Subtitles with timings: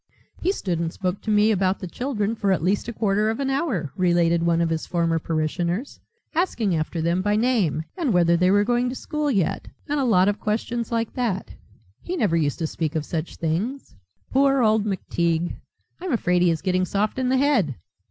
[0.41, 3.39] "He stood and spoke to me about the children for at least a quarter of
[3.39, 5.99] an hour," related one of his former parishioners,
[6.33, 10.03] "asking after them by name, and whether they were going to school yet and a
[10.03, 11.51] lot of questions like that.
[12.01, 13.95] He never used to speak of such things.
[14.31, 15.53] Poor old McTeague,
[15.99, 17.75] I'm afraid he is getting soft in the head."